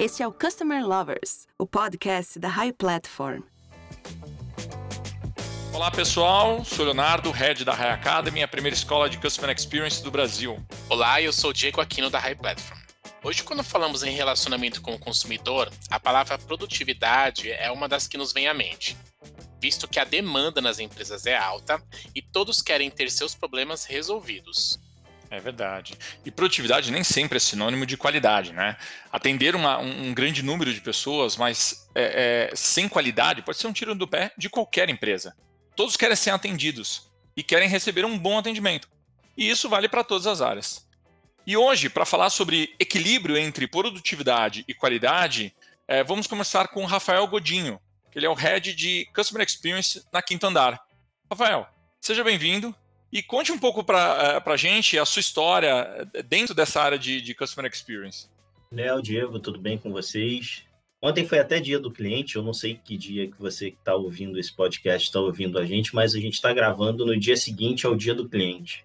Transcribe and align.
Este 0.00 0.22
é 0.22 0.26
o 0.26 0.32
Customer 0.32 0.82
Lovers, 0.82 1.46
o 1.58 1.66
podcast 1.66 2.38
da 2.38 2.48
High 2.48 2.72
Platform. 2.72 3.42
Olá 5.74 5.90
pessoal, 5.90 6.64
sou 6.64 6.86
Leonardo, 6.86 7.30
head 7.30 7.66
da 7.66 7.74
High 7.74 7.90
Academy, 7.90 8.42
a 8.42 8.48
primeira 8.48 8.74
escola 8.74 9.10
de 9.10 9.18
Customer 9.18 9.54
Experience 9.54 10.02
do 10.02 10.10
Brasil. 10.10 10.58
Olá, 10.88 11.20
eu 11.20 11.34
sou 11.34 11.52
Diego 11.52 11.82
Aquino 11.82 12.08
da 12.08 12.18
High 12.18 12.34
Platform. 12.34 12.80
Hoje, 13.22 13.42
quando 13.42 13.62
falamos 13.62 14.02
em 14.02 14.12
relacionamento 14.12 14.80
com 14.80 14.94
o 14.94 14.98
consumidor, 14.98 15.70
a 15.90 16.00
palavra 16.00 16.38
produtividade 16.38 17.52
é 17.52 17.70
uma 17.70 17.86
das 17.86 18.08
que 18.08 18.16
nos 18.16 18.32
vem 18.32 18.48
à 18.48 18.54
mente, 18.54 18.96
visto 19.60 19.86
que 19.86 20.00
a 20.00 20.04
demanda 20.04 20.62
nas 20.62 20.78
empresas 20.78 21.26
é 21.26 21.36
alta 21.36 21.78
e 22.14 22.22
todos 22.22 22.62
querem 22.62 22.90
ter 22.90 23.10
seus 23.10 23.34
problemas 23.34 23.84
resolvidos. 23.84 24.80
É 25.30 25.38
verdade. 25.38 25.96
E 26.24 26.30
produtividade 26.30 26.90
nem 26.90 27.04
sempre 27.04 27.36
é 27.36 27.40
sinônimo 27.40 27.86
de 27.86 27.96
qualidade, 27.96 28.52
né? 28.52 28.76
Atender 29.12 29.54
uma, 29.54 29.78
um 29.78 30.12
grande 30.12 30.42
número 30.42 30.74
de 30.74 30.80
pessoas, 30.80 31.36
mas 31.36 31.88
é, 31.94 32.48
é, 32.50 32.56
sem 32.56 32.88
qualidade, 32.88 33.40
pode 33.42 33.56
ser 33.58 33.68
um 33.68 33.72
tiro 33.72 33.94
do 33.94 34.08
pé 34.08 34.32
de 34.36 34.50
qualquer 34.50 34.90
empresa. 34.90 35.36
Todos 35.76 35.96
querem 35.96 36.16
ser 36.16 36.30
atendidos 36.30 37.08
e 37.36 37.44
querem 37.44 37.68
receber 37.68 38.04
um 38.04 38.18
bom 38.18 38.38
atendimento. 38.38 38.88
E 39.36 39.48
isso 39.48 39.68
vale 39.68 39.88
para 39.88 40.02
todas 40.02 40.26
as 40.26 40.40
áreas. 40.40 40.84
E 41.46 41.56
hoje, 41.56 41.88
para 41.88 42.04
falar 42.04 42.30
sobre 42.30 42.74
equilíbrio 42.78 43.36
entre 43.36 43.68
produtividade 43.68 44.64
e 44.66 44.74
qualidade, 44.74 45.54
é, 45.86 46.02
vamos 46.02 46.26
começar 46.26 46.66
com 46.68 46.82
o 46.82 46.86
Rafael 46.86 47.26
Godinho, 47.28 47.80
que 48.10 48.18
ele 48.18 48.26
é 48.26 48.28
o 48.28 48.34
Head 48.34 48.74
de 48.74 49.08
Customer 49.14 49.46
Experience 49.46 50.04
na 50.12 50.20
Quinto 50.20 50.46
Andar. 50.46 50.80
Rafael, 51.30 51.68
seja 52.00 52.24
bem-vindo 52.24 52.74
e 53.12 53.22
conte 53.22 53.50
um 53.50 53.58
pouco 53.58 53.82
para 53.82 54.42
a 54.44 54.56
gente 54.56 54.98
a 54.98 55.04
sua 55.04 55.20
história 55.20 56.08
dentro 56.28 56.54
dessa 56.54 56.80
área 56.80 56.98
de, 56.98 57.20
de 57.20 57.34
Customer 57.34 57.70
Experience. 57.70 58.28
Léo, 58.72 59.02
Diego, 59.02 59.40
tudo 59.40 59.58
bem 59.58 59.76
com 59.76 59.90
vocês? 59.90 60.64
Ontem 61.02 61.26
foi 61.26 61.38
até 61.38 61.58
dia 61.58 61.78
do 61.78 61.90
cliente, 61.90 62.36
eu 62.36 62.42
não 62.42 62.52
sei 62.52 62.74
que 62.74 62.96
dia 62.96 63.26
que 63.26 63.38
você 63.40 63.68
está 63.68 63.94
ouvindo 63.94 64.38
esse 64.38 64.54
podcast 64.54 65.08
está 65.08 65.18
ouvindo 65.18 65.58
a 65.58 65.64
gente, 65.64 65.94
mas 65.94 66.14
a 66.14 66.20
gente 66.20 66.34
está 66.34 66.52
gravando 66.52 67.06
no 67.06 67.18
dia 67.18 67.36
seguinte 67.36 67.86
ao 67.86 67.96
dia 67.96 68.14
do 68.14 68.28
cliente. 68.28 68.84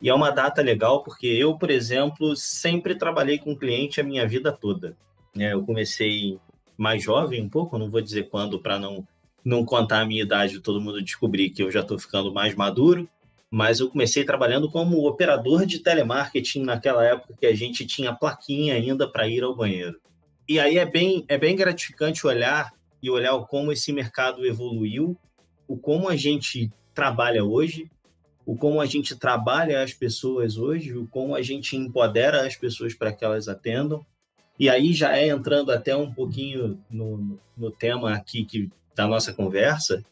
E 0.00 0.08
é 0.08 0.14
uma 0.14 0.30
data 0.30 0.60
legal 0.60 1.04
porque 1.04 1.28
eu, 1.28 1.56
por 1.56 1.70
exemplo, 1.70 2.34
sempre 2.34 2.96
trabalhei 2.96 3.38
com 3.38 3.56
cliente 3.56 4.00
a 4.00 4.04
minha 4.04 4.26
vida 4.26 4.50
toda. 4.50 4.96
É, 5.38 5.52
eu 5.52 5.62
comecei 5.62 6.38
mais 6.76 7.02
jovem 7.02 7.40
um 7.40 7.48
pouco, 7.48 7.78
não 7.78 7.88
vou 7.88 8.00
dizer 8.00 8.28
quando 8.28 8.58
para 8.58 8.78
não, 8.80 9.06
não 9.44 9.64
contar 9.64 10.00
a 10.00 10.04
minha 10.04 10.24
idade 10.24 10.56
e 10.56 10.60
todo 10.60 10.80
mundo 10.80 11.00
descobrir 11.00 11.50
que 11.50 11.62
eu 11.62 11.70
já 11.70 11.80
estou 11.80 11.96
ficando 11.96 12.34
mais 12.34 12.56
maduro, 12.56 13.08
mas 13.52 13.80
eu 13.80 13.90
comecei 13.90 14.24
trabalhando 14.24 14.70
como 14.70 15.06
operador 15.06 15.66
de 15.66 15.80
telemarketing 15.80 16.62
naquela 16.62 17.04
época 17.04 17.36
que 17.38 17.44
a 17.44 17.54
gente 17.54 17.84
tinha 17.84 18.14
plaquinha 18.14 18.72
ainda 18.72 19.06
para 19.06 19.28
ir 19.28 19.44
ao 19.44 19.54
banheiro. 19.54 20.00
E 20.48 20.58
aí 20.58 20.78
é 20.78 20.86
bem, 20.86 21.22
é 21.28 21.36
bem 21.36 21.54
gratificante 21.54 22.26
olhar 22.26 22.72
e 23.02 23.10
olhar 23.10 23.38
como 23.40 23.70
esse 23.70 23.92
mercado 23.92 24.46
evoluiu, 24.46 25.14
o 25.68 25.76
como 25.76 26.08
a 26.08 26.16
gente 26.16 26.72
trabalha 26.94 27.44
hoje, 27.44 27.90
o 28.46 28.56
como 28.56 28.80
a 28.80 28.86
gente 28.86 29.14
trabalha 29.16 29.82
as 29.82 29.92
pessoas 29.92 30.56
hoje, 30.56 30.96
o 30.96 31.06
como 31.06 31.34
a 31.34 31.42
gente 31.42 31.76
empodera 31.76 32.46
as 32.46 32.56
pessoas 32.56 32.94
para 32.94 33.12
que 33.12 33.22
elas 33.22 33.48
atendam. 33.48 34.02
E 34.58 34.70
aí 34.70 34.94
já 34.94 35.14
é 35.14 35.28
entrando 35.28 35.70
até 35.70 35.94
um 35.94 36.10
pouquinho 36.10 36.82
no, 36.90 37.38
no 37.54 37.70
tema 37.70 38.14
aqui 38.14 38.46
que, 38.46 38.70
da 38.94 39.06
nossa 39.06 39.30
conversa, 39.30 40.02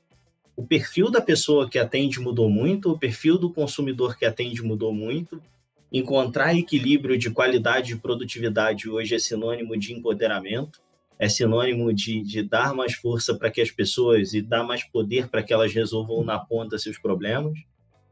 o 0.61 0.67
perfil 0.67 1.11
da 1.11 1.23
pessoa 1.23 1.71
que 1.71 1.79
atende 1.79 2.21
mudou 2.21 2.51
muito, 2.51 2.91
o 2.93 2.99
perfil 2.99 3.39
do 3.39 3.51
consumidor 3.51 4.19
que 4.19 4.27
atende 4.27 4.63
mudou 4.63 4.93
muito. 4.93 5.43
Encontrar 5.91 6.55
equilíbrio 6.55 7.17
de 7.17 7.31
qualidade 7.31 7.95
e 7.95 7.97
produtividade 7.97 8.87
hoje 8.87 9.15
é 9.15 9.19
sinônimo 9.19 9.75
de 9.75 9.95
empoderamento, 9.95 10.79
é 11.19 11.31
sinônimo 11.31 11.91
de, 11.95 12.21
de 12.23 12.43
dar 12.43 12.75
mais 12.75 12.93
força 12.93 13.35
para 13.35 13.51
que 13.51 13.63
as 13.63 13.71
pessoas 13.71 14.35
e 14.35 14.43
dar 14.43 14.63
mais 14.63 14.85
poder 14.85 15.29
para 15.29 15.43
que 15.43 15.51
elas 15.51 15.73
resolvam 15.73 16.23
na 16.23 16.39
ponta 16.39 16.79
seus 16.79 16.99
problemas. 16.99 17.59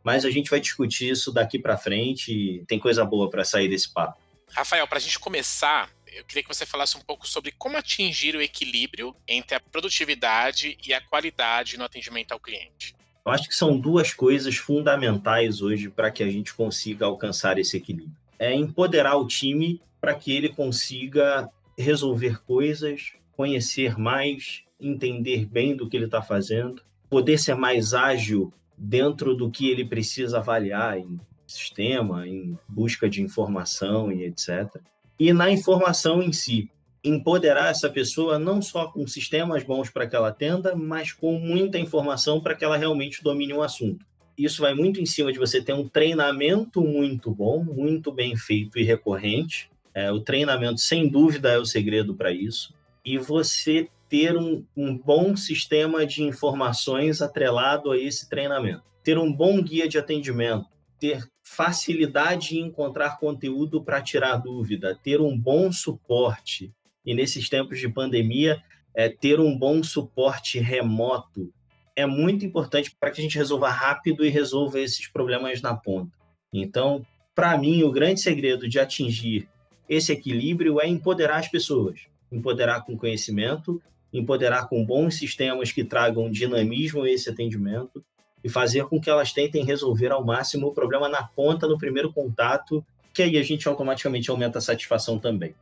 Mas 0.03 0.25
a 0.25 0.31
gente 0.31 0.49
vai 0.49 0.59
discutir 0.59 1.11
isso 1.11 1.31
daqui 1.31 1.59
para 1.59 1.77
frente 1.77 2.33
e 2.33 2.65
tem 2.65 2.79
coisa 2.79 3.05
boa 3.05 3.29
para 3.29 3.45
sair 3.45 3.69
desse 3.69 3.93
papo. 3.93 4.19
Rafael, 4.53 4.89
para 4.89 4.97
a 4.97 5.03
gente 5.03 5.19
começar, 5.19 5.91
eu 6.13 6.25
queria 6.25 6.43
que 6.43 6.55
você 6.55 6.67
falasse 6.67 6.97
um 6.97 7.01
pouco 7.01 7.27
sobre 7.27 7.53
como 7.53 7.77
atingir 7.77 8.35
o 8.35 8.43
equilíbrio 8.43 9.15
entre 9.27 9.57
a 9.57 9.61
produtividade 9.61 10.77
e 10.87 10.93
a 10.93 11.01
qualidade 11.01 11.77
no 11.77 11.85
atendimento 11.85 12.33
ao 12.33 12.41
cliente. 12.41 12.95
Eu 13.25 13.33
acho 13.33 13.49
que 13.49 13.55
são 13.55 13.79
duas 13.79 14.15
coisas 14.15 14.57
fundamentais 14.57 15.61
hoje 15.61 15.91
para 15.91 16.11
que 16.11 16.23
a 16.23 16.31
gente 16.31 16.55
consiga 16.55 17.07
alcançar 17.07 17.59
esse 17.59 17.77
equilíbrio. 17.77 18.17
É 18.39 18.55
empoderar 18.55 19.17
o 19.17 19.27
time 19.27 19.81
para 20.01 20.15
que 20.15 20.35
ele 20.35 20.49
consiga 20.49 21.49
resolver 21.77 22.43
coisas, 22.45 23.13
conhecer 23.37 23.99
mais, 23.99 24.63
entender 24.81 25.45
bem 25.45 25.77
do 25.77 25.89
que 25.89 25.97
ele 25.97 26.07
está 26.07 26.23
fazendo, 26.23 26.83
poder 27.11 27.39
ser 27.39 27.55
mais 27.55 27.93
ágil 27.93 28.53
dentro 28.77 29.35
do 29.35 29.51
que 29.51 29.69
ele 29.69 29.85
precisa 29.85 30.39
avaliar 30.39 30.99
em 30.99 31.21
sistema, 31.47 32.27
em 32.27 32.59
busca 32.69 33.09
de 33.09 33.23
informação 33.23 34.13
e 34.13 34.25
etc 34.25 34.81
e 35.19 35.33
na 35.33 35.51
informação 35.51 36.23
em 36.23 36.33
si. 36.33 36.71
Empoderar 37.03 37.71
essa 37.71 37.89
pessoa 37.89 38.39
não 38.39 38.61
só 38.61 38.87
com 38.87 39.07
sistemas 39.07 39.63
bons 39.63 39.89
para 39.91 40.07
que 40.07 40.17
ela 40.17 40.29
atenda, 40.29 40.75
mas 40.75 41.13
com 41.13 41.39
muita 41.39 41.79
informação 41.79 42.41
para 42.41 42.55
que 42.55 42.65
ela 42.65 42.77
realmente 42.77 43.23
domine 43.23 43.53
o 43.53 43.63
assunto. 43.63 44.05
Isso 44.37 44.63
vai 44.63 44.75
muito 44.75 45.01
em 45.01 45.07
cima 45.07 45.33
de 45.33 45.39
você 45.39 45.61
ter 45.61 45.73
um 45.73 45.89
treinamento 45.89 46.81
muito 46.81 47.31
bom, 47.31 47.65
muito 47.65 48.13
bem 48.13 48.37
feito 48.37 48.79
e 48.79 48.85
recorrente. 48.85 49.71
É, 49.93 50.13
o 50.13 50.21
treinamento, 50.21 50.79
sem 50.81 51.09
dúvida, 51.09 51.51
é 51.51 51.59
o 51.59 51.65
segredo 51.65 52.15
para 52.15 52.31
isso. 52.31 52.73
E 53.05 53.19
você 53.19 53.89
ter 54.09 54.37
um, 54.37 54.65
um 54.77 54.97
bom 54.97 55.37
sistema 55.37 56.07
de 56.07 56.23
informações 56.23 57.21
atrelado 57.21 57.91
a 57.91 57.99
esse 57.99 58.29
treinamento. 58.29 58.83
Ter 59.03 59.19
um 59.19 59.33
bom 59.33 59.61
guia 59.61 59.89
de 59.89 59.99
atendimento, 59.99 60.67
ter 60.99 61.25
facilidade 61.49 62.57
em 62.57 62.67
encontrar 62.67 63.19
conteúdo 63.19 63.83
para 63.83 64.03
tirar 64.03 64.37
dúvida, 64.37 64.99
ter 65.03 65.21
um 65.21 65.37
bom 65.37 65.73
suporte. 65.73 66.73
E 67.05 67.15
nesses 67.15 67.49
tempos 67.49 67.81
de 67.81 67.89
pandemia, 67.89 68.63
é, 68.95 69.09
ter 69.09 69.41
um 69.41 69.57
bom 69.57 69.83
suporte 69.83 70.59
remoto 70.59 71.53
é 71.97 72.07
muito 72.07 72.45
importante 72.45 72.95
para 72.99 73.11
que 73.11 73.21
a 73.21 73.23
gente 73.25 73.37
resolva 73.37 73.71
rápido 73.71 74.25
e 74.25 74.29
resolva 74.29 74.79
esses 74.79 75.09
problemas 75.09 75.61
na 75.61 75.75
ponta. 75.75 76.17
Então, 76.53 77.05
para 77.35 77.59
mim, 77.59 77.83
o 77.83 77.91
grande 77.91 78.21
segredo 78.21 78.69
de 78.69 78.79
atingir 78.79 79.49
esse 79.89 80.13
equilíbrio 80.13 80.81
é 80.81 80.87
empoderar 80.87 81.39
as 81.39 81.49
pessoas, 81.49 82.03
empoderar 82.31 82.85
com 82.85 82.97
conhecimento, 82.97 83.83
empoderar 84.13 84.69
com 84.69 84.85
bons 84.85 85.17
sistemas 85.17 85.73
que 85.73 85.83
tragam 85.83 86.31
dinamismo 86.31 87.03
a 87.03 87.11
esse 87.11 87.29
atendimento 87.29 88.05
e 88.43 88.49
fazer 88.49 88.85
com 88.87 89.01
que 89.01 89.11
elas 89.11 89.33
tentem 89.33 89.65
resolver 89.65 90.13
ao 90.13 90.25
máximo 90.25 90.69
o 90.69 90.75
problema 90.75 91.09
na 91.09 91.23
ponta, 91.23 91.67
no 91.67 91.79
primeiro 91.79 92.13
contato, 92.13 92.85
que 93.13 93.23
aí 93.23 93.37
a 93.37 93.43
gente 93.43 93.67
automaticamente 93.67 94.31
aumenta 94.31 94.59
a 94.59 94.63
satisfação 94.63 95.19
também. 95.19 95.55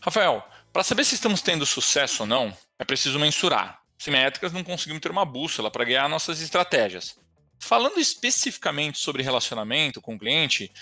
Rafael, 0.00 0.42
para 0.72 0.82
saber 0.82 1.04
se 1.04 1.14
estamos 1.14 1.42
tendo 1.42 1.66
sucesso 1.66 2.22
ou 2.22 2.26
não, 2.26 2.56
é 2.78 2.84
preciso 2.84 3.18
mensurar. 3.18 3.80
Sem 3.98 4.12
métricas, 4.12 4.52
não 4.52 4.64
conseguimos 4.64 5.00
ter 5.00 5.10
uma 5.10 5.24
bússola 5.24 5.70
para 5.70 5.84
guiar 5.84 6.08
nossas 6.08 6.40
estratégias. 6.40 7.16
Falando 7.60 8.00
especificamente 8.00 8.98
sobre 8.98 9.22
relacionamento 9.22 10.00
com 10.00 10.16
o 10.16 10.18
cliente, 10.18 10.72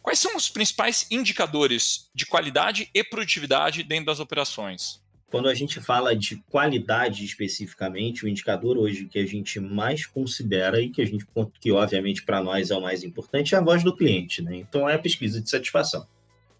quais 0.00 0.18
são 0.18 0.34
os 0.34 0.48
principais 0.48 1.06
indicadores 1.10 2.08
de 2.14 2.24
qualidade 2.24 2.88
e 2.94 3.04
produtividade 3.04 3.82
dentro 3.82 4.06
das 4.06 4.20
operações? 4.20 5.02
Quando 5.30 5.48
a 5.48 5.54
gente 5.54 5.80
fala 5.80 6.14
de 6.14 6.36
qualidade 6.50 7.24
especificamente, 7.24 8.24
o 8.24 8.28
indicador 8.28 8.76
hoje 8.76 9.06
que 9.06 9.18
a 9.18 9.26
gente 9.26 9.60
mais 9.60 10.04
considera 10.04 10.80
e 10.80 10.90
que 10.90 11.00
a 11.00 11.06
gente 11.06 11.24
que 11.60 11.70
obviamente 11.70 12.24
para 12.24 12.42
nós 12.42 12.70
é 12.70 12.76
o 12.76 12.82
mais 12.82 13.04
importante 13.04 13.54
é 13.54 13.58
a 13.58 13.62
voz 13.62 13.84
do 13.84 13.94
cliente, 13.94 14.42
né? 14.42 14.56
Então 14.56 14.88
é 14.88 14.94
a 14.94 14.98
pesquisa 14.98 15.40
de 15.40 15.48
satisfação. 15.48 16.04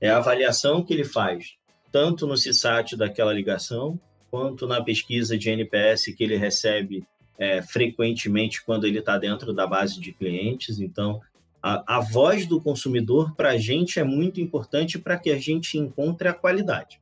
É 0.01 0.09
a 0.09 0.19
avaliação 0.19 0.85
que 0.85 0.95
ele 0.95 1.05
faz 1.05 1.57
tanto 1.91 2.27
no 2.27 2.35
CSAT 2.35 2.97
daquela 2.97 3.33
ligação, 3.33 3.99
quanto 4.31 4.67
na 4.67 4.81
pesquisa 4.83 5.37
de 5.37 5.51
NPS 5.51 6.15
que 6.17 6.23
ele 6.23 6.37
recebe 6.37 7.05
é, 7.37 7.61
frequentemente 7.63 8.65
quando 8.65 8.87
ele 8.87 9.01
está 9.01 9.19
dentro 9.19 9.53
da 9.53 9.67
base 9.67 9.99
de 9.99 10.13
clientes. 10.13 10.79
Então, 10.79 11.21
a, 11.63 11.97
a 11.97 12.01
voz 12.01 12.47
do 12.47 12.61
consumidor 12.61 13.35
para 13.35 13.51
a 13.51 13.57
gente 13.59 13.99
é 13.99 14.05
muito 14.05 14.41
importante 14.41 14.99
para 14.99 15.19
que 15.19 15.31
a 15.31 15.39
gente 15.39 15.77
encontre 15.77 16.29
a 16.29 16.33
qualidade. 16.33 17.01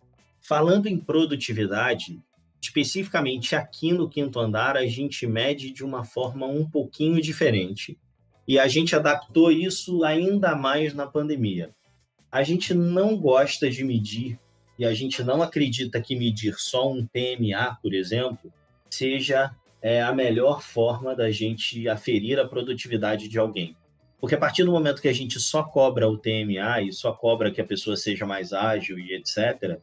Falando 0.48 0.86
em 0.86 0.96
produtividade, 0.96 2.18
especificamente 2.58 3.54
aqui 3.54 3.92
no 3.92 4.08
quinto 4.08 4.40
andar, 4.40 4.78
a 4.78 4.86
gente 4.86 5.26
mede 5.26 5.70
de 5.70 5.84
uma 5.84 6.04
forma 6.04 6.46
um 6.46 6.66
pouquinho 6.66 7.20
diferente. 7.20 7.98
E 8.46 8.58
a 8.58 8.66
gente 8.66 8.96
adaptou 8.96 9.52
isso 9.52 10.02
ainda 10.04 10.56
mais 10.56 10.94
na 10.94 11.06
pandemia. 11.06 11.74
A 12.32 12.42
gente 12.42 12.72
não 12.72 13.14
gosta 13.14 13.68
de 13.68 13.84
medir 13.84 14.40
e 14.78 14.86
a 14.86 14.94
gente 14.94 15.22
não 15.22 15.42
acredita 15.42 16.00
que 16.00 16.16
medir 16.16 16.54
só 16.56 16.90
um 16.90 17.06
TMA, 17.06 17.76
por 17.82 17.92
exemplo, 17.92 18.50
seja 18.88 19.54
é, 19.82 20.00
a 20.00 20.14
melhor 20.14 20.62
forma 20.62 21.14
da 21.14 21.30
gente 21.30 21.86
aferir 21.90 22.40
a 22.40 22.48
produtividade 22.48 23.28
de 23.28 23.38
alguém. 23.38 23.76
Porque 24.18 24.34
a 24.34 24.38
partir 24.38 24.64
do 24.64 24.72
momento 24.72 25.02
que 25.02 25.08
a 25.08 25.12
gente 25.12 25.38
só 25.38 25.62
cobra 25.62 26.08
o 26.08 26.16
TMA 26.16 26.80
e 26.80 26.90
só 26.90 27.12
cobra 27.12 27.50
que 27.50 27.60
a 27.60 27.66
pessoa 27.66 27.98
seja 27.98 28.24
mais 28.24 28.54
ágil 28.54 28.98
e 28.98 29.12
etc., 29.14 29.78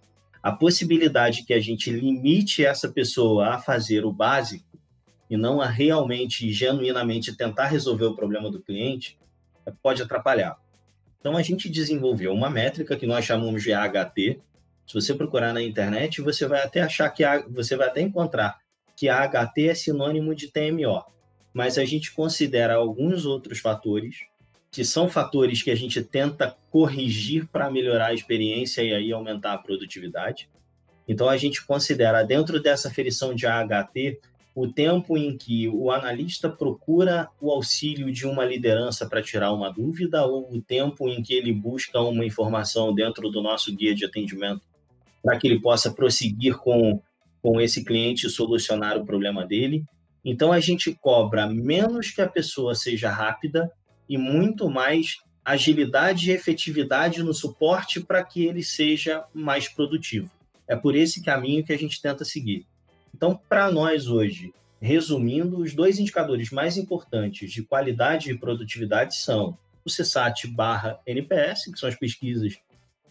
a 0.46 0.52
possibilidade 0.52 1.42
que 1.42 1.56
a 1.56 1.60
gente 1.60 1.90
limite 1.90 2.64
essa 2.64 2.88
pessoa 2.88 3.56
a 3.56 3.58
fazer 3.58 4.06
o 4.06 4.12
básico 4.12 4.78
e 5.28 5.36
não 5.36 5.60
a 5.60 5.66
realmente, 5.66 6.54
genuinamente 6.54 7.36
tentar 7.36 7.66
resolver 7.66 8.06
o 8.06 8.16
problema 8.16 8.52
do 8.52 8.62
cliente, 8.62 9.18
pode 9.82 10.04
atrapalhar. 10.04 10.56
Então 11.20 11.36
a 11.36 11.42
gente 11.42 11.68
desenvolveu 11.68 12.32
uma 12.32 12.48
métrica 12.48 12.96
que 12.96 13.08
nós 13.08 13.26
chamamos 13.26 13.64
de 13.64 13.74
AHT. 13.74 14.40
Se 14.86 14.94
você 14.94 15.16
procurar 15.16 15.52
na 15.52 15.64
internet, 15.64 16.22
você 16.22 16.46
vai 16.46 16.62
até 16.62 16.84
achar 16.84 17.10
que 17.10 17.24
a, 17.24 17.44
você 17.48 17.76
vai 17.76 17.88
até 17.88 18.02
encontrar 18.02 18.60
que 18.96 19.10
a 19.10 19.24
AHT 19.24 19.68
é 19.68 19.74
sinônimo 19.74 20.36
de 20.36 20.52
TMO. 20.52 21.04
Mas 21.52 21.80
a 21.80 21.86
gente 21.86 22.14
considera 22.14 22.76
alguns 22.76 23.26
outros 23.26 23.58
fatores 23.58 24.18
que 24.76 24.84
são 24.84 25.08
fatores 25.08 25.64
que 25.64 25.72
a 25.72 25.76
gente 25.76 26.04
tenta 26.04 26.54
corrigir 26.70 27.48
para 27.48 27.72
melhorar 27.72 28.08
a 28.08 28.14
experiência 28.14 28.82
e 28.82 28.94
aí 28.94 29.10
aumentar 29.10 29.54
a 29.54 29.58
produtividade. 29.58 30.50
Então 31.08 31.30
a 31.30 31.38
gente 31.38 31.66
considera 31.66 32.24
dentro 32.24 32.62
dessa 32.62 32.92
ferição 32.92 33.34
de 33.34 33.48
AHT 33.48 34.20
o 34.54 34.68
tempo 34.68 35.18
em 35.18 35.38
que 35.38 35.70
o 35.70 35.92
analista 35.92 36.50
procura 36.50 37.30
o 37.40 37.52
auxílio 37.52 38.12
de 38.12 38.28
uma 38.28 38.44
liderança 38.44 39.08
para 39.08 39.24
tirar 39.24 39.54
uma 39.54 39.72
dúvida 39.72 40.26
ou 40.26 40.54
o 40.54 40.62
tempo 40.62 41.08
em 41.08 41.24
que 41.24 41.34
ele 41.34 41.54
busca 41.54 42.02
uma 42.02 42.26
informação 42.26 42.94
dentro 42.94 43.30
do 43.30 43.42
nosso 43.42 43.74
guia 43.74 43.96
de 43.96 44.04
atendimento 44.04 44.64
para 45.24 45.40
que 45.40 45.48
ele 45.48 45.62
possa 45.62 45.90
prosseguir 45.90 46.58
com, 46.58 47.02
com 47.42 47.62
esse 47.62 47.86
cliente 47.86 48.28
e 48.28 48.30
solucionar 48.30 48.98
o 48.98 49.06
problema 49.06 49.46
dele. 49.46 49.86
Então 50.24 50.52
a 50.52 50.60
gente 50.60 50.94
cobra 51.00 51.48
menos 51.48 52.12
que 52.12 52.22
a 52.22 52.28
pessoa 52.28 52.76
seja 52.76 53.10
rápida 53.10 53.72
e 54.08 54.18
muito 54.18 54.70
mais 54.70 55.18
agilidade 55.44 56.30
e 56.30 56.34
efetividade 56.34 57.22
no 57.22 57.34
suporte 57.34 58.00
para 58.00 58.24
que 58.24 58.46
ele 58.46 58.64
seja 58.64 59.24
mais 59.34 59.68
produtivo. 59.68 60.30
É 60.68 60.76
por 60.76 60.96
esse 60.96 61.22
caminho 61.22 61.64
que 61.64 61.72
a 61.72 61.78
gente 61.78 62.02
tenta 62.02 62.26
seguir. 62.26 62.66
Então, 63.14 63.40
para 63.48 63.72
nós 63.72 64.08
hoje, 64.08 64.54
resumindo, 64.82 65.60
os 65.60 65.74
dois 65.74 66.00
indicadores 66.00 66.50
mais 66.52 66.78
importantes 66.78 67.52
de 67.52 67.64
qualidade 67.64 68.32
e 68.32 68.38
produtividade 68.38 69.16
são 69.16 69.58
o 69.86 69.90
CSAT 69.90 70.48
barra 70.48 71.00
NPS, 71.06 71.72
que 71.72 71.80
são 71.80 71.88
as 71.88 71.96
pesquisas 71.96 72.58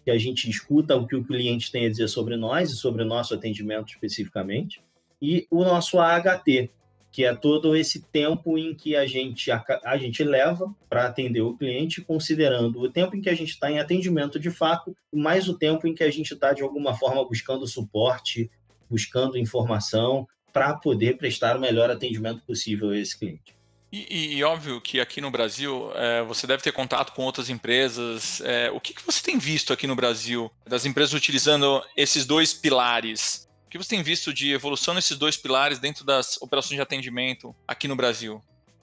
que 0.04 0.10
a 0.10 0.18
gente 0.18 0.50
escuta 0.50 0.96
o 0.96 1.06
que 1.06 1.16
o 1.16 1.24
cliente 1.24 1.72
tem 1.72 1.86
a 1.86 1.90
dizer 1.90 2.08
sobre 2.08 2.36
nós 2.36 2.70
e 2.70 2.76
sobre 2.76 3.02
o 3.02 3.06
nosso 3.06 3.32
atendimento 3.32 3.88
especificamente, 3.88 4.82
e 5.22 5.46
o 5.50 5.64
nosso 5.64 5.98
AHT, 5.98 6.70
que 7.14 7.24
é 7.24 7.32
todo 7.32 7.76
esse 7.76 8.02
tempo 8.02 8.58
em 8.58 8.74
que 8.74 8.96
a 8.96 9.06
gente, 9.06 9.48
a, 9.48 9.64
a 9.84 9.96
gente 9.96 10.24
leva 10.24 10.74
para 10.90 11.06
atender 11.06 11.42
o 11.42 11.56
cliente, 11.56 12.00
considerando 12.00 12.80
o 12.80 12.90
tempo 12.90 13.14
em 13.14 13.20
que 13.20 13.30
a 13.30 13.34
gente 13.36 13.50
está 13.50 13.70
em 13.70 13.78
atendimento 13.78 14.36
de 14.36 14.50
fato, 14.50 14.92
mais 15.14 15.48
o 15.48 15.56
tempo 15.56 15.86
em 15.86 15.94
que 15.94 16.02
a 16.02 16.10
gente 16.10 16.34
está, 16.34 16.52
de 16.52 16.64
alguma 16.64 16.92
forma, 16.92 17.24
buscando 17.24 17.68
suporte, 17.68 18.50
buscando 18.90 19.38
informação, 19.38 20.26
para 20.52 20.74
poder 20.74 21.16
prestar 21.16 21.56
o 21.56 21.60
melhor 21.60 21.88
atendimento 21.88 22.42
possível 22.44 22.90
a 22.90 22.98
esse 22.98 23.16
cliente. 23.16 23.54
E, 23.92 24.36
e, 24.36 24.42
óbvio 24.42 24.80
que 24.80 24.98
aqui 24.98 25.20
no 25.20 25.30
Brasil 25.30 25.92
é, 25.94 26.20
você 26.24 26.48
deve 26.48 26.64
ter 26.64 26.72
contato 26.72 27.12
com 27.12 27.22
outras 27.22 27.48
empresas. 27.48 28.40
É, 28.40 28.72
o 28.72 28.80
que, 28.80 28.92
que, 28.92 29.06
você 29.06 29.22
tem 29.22 29.38
visto 29.38 29.72
aqui 29.72 29.86
no 29.86 29.94
Brasil 29.94 30.50
das 30.66 30.84
empresas 30.84 31.14
utilizando 31.14 31.80
esses 31.96 32.26
dois 32.26 32.52
pilares 32.52 33.48
que 33.74 33.78
você 33.78 33.90
tem 33.90 34.04
visto 34.04 34.32
de 34.32 34.52
evolução 34.52 34.94
nesses 34.94 35.18
dois 35.18 35.36
pilares 35.36 35.80
dentro 35.80 36.04
das 36.04 36.40
operações 36.40 36.76
de 36.76 36.80
atendimento 36.80 37.52
aqui 37.66 37.88
no 37.88 37.96
Brasil? 37.96 38.40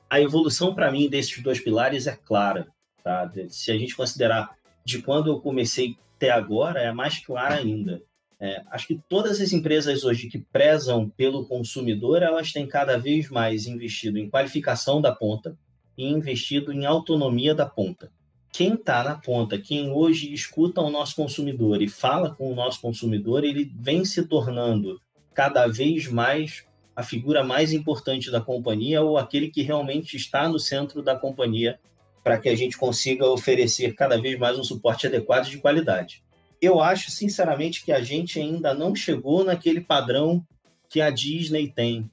A 0.09 0.19
evolução, 0.19 0.75
para 0.75 0.91
mim, 0.91 1.09
desses 1.09 1.41
dois 1.41 1.61
pilares 1.61 2.07
é 2.07 2.17
clara. 2.17 2.67
Tá? 3.01 3.31
Se 3.47 3.71
a 3.71 3.77
gente 3.77 3.95
considerar 3.95 4.53
de 4.83 5.01
quando 5.01 5.31
eu 5.31 5.39
comecei 5.39 5.95
até 6.17 6.29
agora, 6.29 6.81
é 6.81 6.91
mais 6.91 7.25
clara 7.25 7.55
ainda. 7.55 8.01
É, 8.37 8.61
acho 8.69 8.87
que 8.87 8.99
todas 9.07 9.39
as 9.39 9.53
empresas 9.53 10.03
hoje 10.03 10.27
que 10.27 10.39
prezam 10.39 11.09
pelo 11.09 11.47
consumidor, 11.47 12.21
elas 12.21 12.51
têm 12.51 12.67
cada 12.67 12.97
vez 12.97 13.29
mais 13.29 13.67
investido 13.67 14.19
em 14.19 14.29
qualificação 14.29 14.99
da 14.99 15.15
ponta 15.15 15.57
e 15.97 16.05
investido 16.05 16.73
em 16.73 16.85
autonomia 16.85 17.55
da 17.55 17.65
ponta 17.65 18.11
quem 18.51 18.73
está 18.73 19.03
na 19.03 19.15
ponta, 19.15 19.57
quem 19.57 19.91
hoje 19.91 20.33
escuta 20.33 20.81
o 20.81 20.89
nosso 20.89 21.15
consumidor 21.15 21.81
e 21.81 21.87
fala 21.87 22.35
com 22.35 22.51
o 22.51 22.55
nosso 22.55 22.81
consumidor, 22.81 23.43
ele 23.45 23.71
vem 23.79 24.03
se 24.03 24.25
tornando 24.25 24.99
cada 25.33 25.67
vez 25.67 26.07
mais 26.07 26.65
a 26.93 27.01
figura 27.01 27.43
mais 27.43 27.71
importante 27.71 28.29
da 28.29 28.41
companhia 28.41 29.01
ou 29.01 29.17
aquele 29.17 29.49
que 29.49 29.61
realmente 29.61 30.17
está 30.17 30.49
no 30.49 30.59
centro 30.59 31.01
da 31.01 31.15
companhia 31.15 31.79
para 32.23 32.37
que 32.37 32.49
a 32.49 32.55
gente 32.55 32.77
consiga 32.77 33.25
oferecer 33.25 33.93
cada 33.95 34.19
vez 34.19 34.37
mais 34.37 34.59
um 34.59 34.63
suporte 34.63 35.07
adequado 35.07 35.47
de 35.47 35.57
qualidade. 35.57 36.21
Eu 36.61 36.79
acho, 36.81 37.09
sinceramente, 37.09 37.83
que 37.83 37.91
a 37.91 38.01
gente 38.01 38.39
ainda 38.39 38.73
não 38.73 38.93
chegou 38.93 39.43
naquele 39.43 39.81
padrão 39.81 40.45
que 40.89 41.01
a 41.01 41.09
Disney 41.09 41.69
tem, 41.69 42.11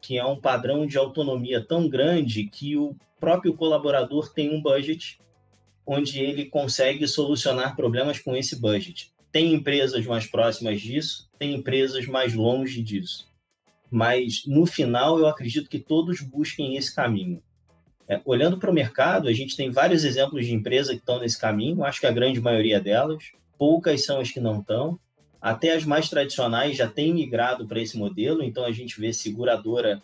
que 0.00 0.16
é 0.16 0.24
um 0.24 0.40
padrão 0.40 0.86
de 0.86 0.96
autonomia 0.96 1.60
tão 1.60 1.88
grande 1.88 2.44
que 2.44 2.76
o 2.76 2.96
próprio 3.20 3.54
colaborador 3.54 4.32
tem 4.32 4.54
um 4.54 4.62
budget 4.62 5.18
onde 5.86 6.20
ele 6.20 6.46
consegue 6.46 7.06
solucionar 7.06 7.76
problemas 7.76 8.18
com 8.18 8.36
esse 8.36 8.60
budget. 8.60 9.12
Tem 9.30 9.54
empresas 9.54 10.04
mais 10.04 10.26
próximas 10.26 10.80
disso, 10.80 11.28
tem 11.38 11.54
empresas 11.54 12.06
mais 12.06 12.34
longe 12.34 12.82
disso. 12.82 13.26
Mas, 13.90 14.44
no 14.46 14.64
final, 14.64 15.18
eu 15.18 15.26
acredito 15.26 15.68
que 15.68 15.78
todos 15.78 16.20
busquem 16.20 16.76
esse 16.76 16.94
caminho. 16.94 17.42
É, 18.08 18.20
olhando 18.24 18.58
para 18.58 18.70
o 18.70 18.74
mercado, 18.74 19.28
a 19.28 19.32
gente 19.32 19.56
tem 19.56 19.70
vários 19.70 20.04
exemplos 20.04 20.46
de 20.46 20.54
empresas 20.54 20.94
que 20.94 21.00
estão 21.00 21.18
nesse 21.18 21.38
caminho, 21.38 21.84
acho 21.84 22.00
que 22.00 22.06
a 22.06 22.12
grande 22.12 22.40
maioria 22.40 22.80
delas, 22.80 23.32
poucas 23.58 24.04
são 24.04 24.20
as 24.20 24.30
que 24.30 24.40
não 24.40 24.60
estão. 24.60 24.98
Até 25.40 25.72
as 25.72 25.84
mais 25.84 26.08
tradicionais 26.08 26.76
já 26.76 26.86
têm 26.86 27.12
migrado 27.12 27.66
para 27.66 27.80
esse 27.80 27.96
modelo, 27.96 28.42
então 28.42 28.64
a 28.64 28.72
gente 28.72 29.00
vê 29.00 29.12
seguradora 29.12 30.02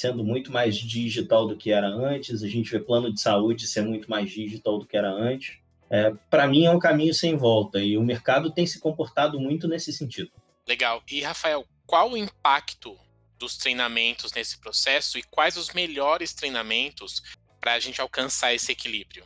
sendo 0.00 0.24
muito 0.24 0.50
mais 0.50 0.76
digital 0.76 1.46
do 1.46 1.54
que 1.54 1.70
era 1.70 1.86
antes, 1.86 2.42
a 2.42 2.48
gente 2.48 2.70
vê 2.70 2.80
plano 2.80 3.12
de 3.12 3.20
saúde 3.20 3.66
ser 3.66 3.82
muito 3.82 4.08
mais 4.08 4.30
digital 4.30 4.78
do 4.78 4.86
que 4.86 4.96
era 4.96 5.10
antes. 5.10 5.58
É, 5.90 6.10
Para 6.30 6.48
mim 6.48 6.64
é 6.64 6.70
um 6.70 6.78
caminho 6.78 7.12
sem 7.12 7.36
volta 7.36 7.78
e 7.80 7.98
o 7.98 8.02
mercado 8.02 8.50
tem 8.50 8.64
se 8.64 8.80
comportado 8.80 9.38
muito 9.38 9.68
nesse 9.68 9.92
sentido. 9.92 10.30
Legal. 10.66 11.02
E 11.10 11.20
Rafael, 11.20 11.66
qual 11.86 12.12
o 12.12 12.16
impacto 12.16 12.96
dos 13.38 13.58
treinamentos 13.58 14.32
nesse 14.32 14.58
processo 14.58 15.18
e 15.18 15.22
quais 15.22 15.58
os 15.58 15.74
melhores 15.74 16.32
treinamentos 16.32 17.22
para 17.60 17.74
a 17.74 17.78
gente 17.78 18.00
alcançar 18.00 18.54
esse 18.54 18.72
equilíbrio? 18.72 19.24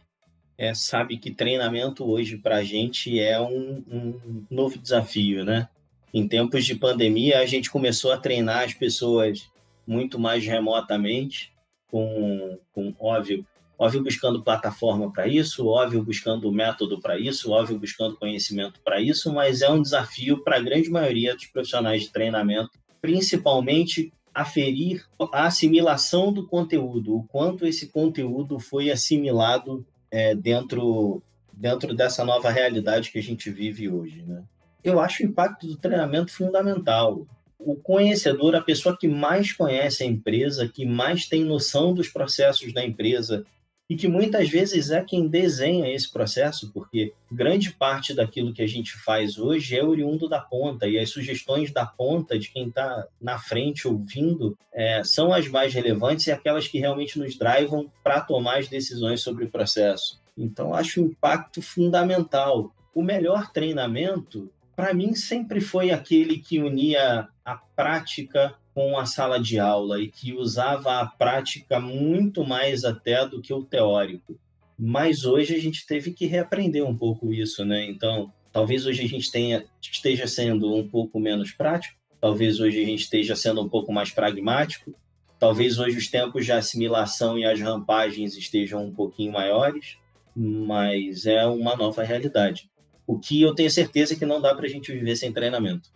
É, 0.58 0.74
sabe 0.74 1.18
que 1.18 1.30
treinamento 1.30 2.04
hoje 2.04 2.36
para 2.36 2.56
a 2.56 2.64
gente 2.64 3.20
é 3.20 3.40
um, 3.40 3.84
um 3.88 4.46
novo 4.50 4.76
desafio, 4.78 5.44
né? 5.44 5.68
Em 6.12 6.26
tempos 6.26 6.64
de 6.64 6.74
pandemia, 6.74 7.38
a 7.38 7.46
gente 7.46 7.70
começou 7.70 8.12
a 8.12 8.18
treinar 8.18 8.64
as 8.64 8.74
pessoas 8.74 9.48
muito 9.86 10.18
mais 10.18 10.44
remotamente, 10.44 11.52
com, 11.88 12.58
com 12.72 12.94
óbvio, 12.98 13.46
óbvio 13.78 14.02
buscando 14.02 14.42
plataforma 14.42 15.12
para 15.12 15.26
isso, 15.26 15.66
óbvio 15.66 16.02
buscando 16.02 16.50
método 16.50 17.00
para 17.00 17.18
isso, 17.18 17.52
óbvio 17.52 17.78
buscando 17.78 18.16
conhecimento 18.16 18.80
para 18.84 19.00
isso, 19.00 19.32
mas 19.32 19.62
é 19.62 19.70
um 19.70 19.82
desafio 19.82 20.42
para 20.42 20.56
a 20.56 20.60
grande 20.62 20.90
maioria 20.90 21.34
dos 21.34 21.46
profissionais 21.46 22.02
de 22.02 22.12
treinamento, 22.12 22.70
principalmente 23.00 24.12
aferir 24.34 25.06
a 25.32 25.46
assimilação 25.46 26.32
do 26.32 26.46
conteúdo, 26.46 27.16
o 27.16 27.22
quanto 27.24 27.64
esse 27.64 27.88
conteúdo 27.88 28.58
foi 28.58 28.90
assimilado 28.90 29.86
é, 30.10 30.34
dentro, 30.34 31.22
dentro 31.52 31.94
dessa 31.94 32.24
nova 32.24 32.50
realidade 32.50 33.12
que 33.12 33.18
a 33.18 33.22
gente 33.22 33.48
vive 33.50 33.88
hoje. 33.88 34.22
Né? 34.26 34.42
Eu 34.82 34.98
acho 34.98 35.22
o 35.22 35.26
impacto 35.26 35.66
do 35.68 35.76
treinamento 35.76 36.32
fundamental 36.32 37.26
o 37.58 37.76
conhecedor, 37.76 38.54
a 38.54 38.60
pessoa 38.60 38.96
que 38.96 39.08
mais 39.08 39.52
conhece 39.52 40.02
a 40.02 40.06
empresa, 40.06 40.68
que 40.68 40.84
mais 40.84 41.26
tem 41.26 41.44
noção 41.44 41.94
dos 41.94 42.08
processos 42.08 42.72
da 42.72 42.84
empresa 42.84 43.44
e 43.88 43.96
que 43.96 44.08
muitas 44.08 44.48
vezes 44.48 44.90
é 44.90 45.04
quem 45.04 45.28
desenha 45.28 45.92
esse 45.92 46.10
processo, 46.10 46.72
porque 46.72 47.12
grande 47.30 47.70
parte 47.70 48.14
daquilo 48.14 48.52
que 48.52 48.62
a 48.62 48.66
gente 48.66 48.92
faz 48.92 49.38
hoje 49.38 49.76
é 49.76 49.84
oriundo 49.84 50.28
da 50.28 50.40
ponta 50.40 50.86
e 50.86 50.98
as 50.98 51.10
sugestões 51.10 51.70
da 51.70 51.84
ponta 51.84 52.38
de 52.38 52.50
quem 52.50 52.68
está 52.68 53.06
na 53.20 53.38
frente 53.38 53.86
ouvindo 53.86 54.56
é, 54.72 55.02
são 55.04 55.32
as 55.32 55.48
mais 55.48 55.74
relevantes 55.74 56.26
e 56.26 56.32
aquelas 56.32 56.66
que 56.66 56.78
realmente 56.78 57.18
nos 57.18 57.36
drivam 57.36 57.90
para 58.02 58.22
tomar 58.22 58.58
as 58.58 58.68
decisões 58.68 59.20
sobre 59.20 59.44
o 59.44 59.50
processo. 59.50 60.18
Então, 60.36 60.74
acho 60.74 61.02
o 61.02 61.06
impacto 61.06 61.60
fundamental. 61.60 62.74
O 62.94 63.02
melhor 63.02 63.52
treinamento 63.52 64.50
para 64.76 64.92
mim 64.94 65.14
sempre 65.14 65.60
foi 65.60 65.90
aquele 65.90 66.38
que 66.38 66.58
unia 66.58 67.28
a 67.44 67.54
prática 67.54 68.54
com 68.74 68.98
a 68.98 69.06
sala 69.06 69.38
de 69.38 69.58
aula 69.58 70.00
e 70.00 70.08
que 70.08 70.32
usava 70.32 71.00
a 71.00 71.06
prática 71.06 71.78
muito 71.78 72.44
mais 72.44 72.84
até 72.84 73.26
do 73.26 73.40
que 73.40 73.54
o 73.54 73.64
teórico. 73.64 74.38
Mas 74.76 75.24
hoje 75.24 75.54
a 75.54 75.60
gente 75.60 75.86
teve 75.86 76.12
que 76.12 76.26
reaprender 76.26 76.84
um 76.84 76.96
pouco 76.96 77.32
isso, 77.32 77.64
né? 77.64 77.84
Então, 77.86 78.32
talvez 78.50 78.84
hoje 78.84 79.04
a 79.04 79.08
gente 79.08 79.30
tenha, 79.30 79.64
esteja 79.80 80.26
sendo 80.26 80.74
um 80.74 80.88
pouco 80.88 81.20
menos 81.20 81.52
prático, 81.52 81.96
talvez 82.20 82.58
hoje 82.58 82.82
a 82.82 82.86
gente 82.86 83.02
esteja 83.02 83.36
sendo 83.36 83.62
um 83.62 83.68
pouco 83.68 83.92
mais 83.92 84.10
pragmático, 84.10 84.92
talvez 85.38 85.78
hoje 85.78 85.96
os 85.96 86.08
tempos 86.08 86.44
de 86.44 86.52
assimilação 86.52 87.38
e 87.38 87.44
as 87.44 87.60
rampagens 87.60 88.36
estejam 88.36 88.84
um 88.84 88.92
pouquinho 88.92 89.32
maiores, 89.32 89.98
mas 90.34 91.26
é 91.26 91.46
uma 91.46 91.76
nova 91.76 92.02
realidade. 92.02 92.68
O 93.06 93.18
que 93.18 93.42
eu 93.42 93.54
tenho 93.54 93.70
certeza 93.70 94.16
que 94.16 94.24
não 94.24 94.40
dá 94.40 94.54
para 94.54 94.66
a 94.66 94.68
gente 94.68 94.92
viver 94.92 95.16
sem 95.16 95.32
treinamento. 95.32 95.90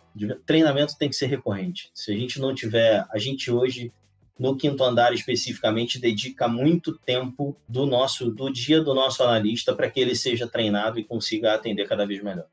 Treinamento 0.45 0.97
tem 0.97 1.09
que 1.09 1.15
ser 1.15 1.27
recorrente. 1.27 1.89
Se 1.93 2.11
a 2.11 2.15
gente 2.15 2.39
não 2.39 2.53
tiver, 2.53 3.05
a 3.09 3.17
gente 3.17 3.49
hoje 3.51 3.91
no 4.39 4.55
quinto 4.55 4.83
andar 4.83 5.13
especificamente 5.13 5.99
dedica 5.99 6.47
muito 6.47 6.97
tempo 6.97 7.57
do 7.67 7.85
nosso 7.85 8.31
do 8.31 8.49
dia 8.49 8.81
do 8.81 8.93
nosso 8.93 9.21
analista 9.21 9.75
para 9.75 9.89
que 9.89 9.99
ele 9.99 10.15
seja 10.15 10.47
treinado 10.47 10.97
e 10.97 11.03
consiga 11.03 11.53
atender 11.53 11.87
cada 11.87 12.05
vez 12.05 12.23
melhor. 12.23 12.45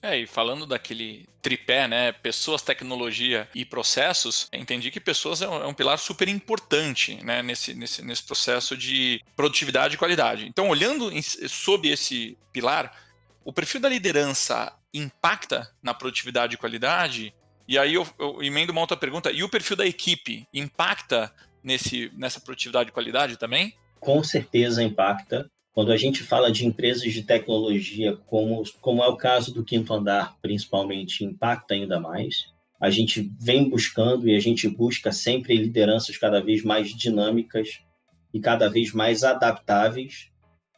É, 0.00 0.18
e 0.18 0.26
falando 0.26 0.66
daquele 0.66 1.26
tripé, 1.40 1.88
né, 1.88 2.12
pessoas, 2.12 2.60
tecnologia 2.60 3.48
e 3.54 3.64
processos, 3.64 4.48
entendi 4.52 4.90
que 4.90 5.00
pessoas 5.00 5.40
é 5.40 5.48
um, 5.48 5.62
é 5.62 5.66
um 5.66 5.72
pilar 5.72 5.98
super 5.98 6.28
importante, 6.28 7.22
né, 7.24 7.42
nesse, 7.42 7.72
nesse, 7.72 8.04
nesse 8.04 8.22
processo 8.22 8.76
de 8.76 9.22
produtividade 9.34 9.94
e 9.94 9.98
qualidade. 9.98 10.46
Então, 10.46 10.68
olhando 10.68 11.10
em, 11.10 11.22
sob 11.22 11.88
esse 11.88 12.36
pilar, 12.52 12.94
o 13.44 13.52
perfil 13.52 13.80
da 13.80 13.88
liderança 13.88 14.72
impacta 14.92 15.70
na 15.82 15.92
produtividade 15.92 16.54
e 16.54 16.58
qualidade? 16.58 17.34
E 17.68 17.78
aí 17.78 17.94
eu, 17.94 18.06
eu 18.18 18.42
emendo 18.42 18.72
uma 18.72 18.80
outra 18.80 18.96
pergunta, 18.96 19.30
e 19.30 19.42
o 19.42 19.48
perfil 19.48 19.76
da 19.76 19.86
equipe 19.86 20.46
impacta 20.52 21.32
nesse, 21.62 22.10
nessa 22.14 22.40
produtividade 22.40 22.90
e 22.90 22.92
qualidade 22.92 23.38
também? 23.38 23.74
Com 23.98 24.22
certeza 24.22 24.82
impacta. 24.82 25.50
Quando 25.72 25.90
a 25.90 25.96
gente 25.96 26.22
fala 26.22 26.52
de 26.52 26.64
empresas 26.64 27.12
de 27.12 27.22
tecnologia, 27.22 28.16
como, 28.26 28.62
como 28.80 29.02
é 29.02 29.08
o 29.08 29.16
caso 29.16 29.52
do 29.52 29.64
Quinto 29.64 29.92
Andar, 29.92 30.36
principalmente, 30.40 31.24
impacta 31.24 31.74
ainda 31.74 31.98
mais. 31.98 32.52
A 32.80 32.90
gente 32.90 33.32
vem 33.40 33.68
buscando 33.68 34.28
e 34.28 34.36
a 34.36 34.40
gente 34.40 34.68
busca 34.68 35.10
sempre 35.10 35.56
lideranças 35.56 36.16
cada 36.16 36.40
vez 36.40 36.62
mais 36.62 36.94
dinâmicas 36.94 37.80
e 38.32 38.38
cada 38.38 38.68
vez 38.68 38.92
mais 38.92 39.24
adaptáveis. 39.24 40.30